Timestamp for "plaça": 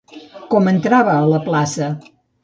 1.49-1.91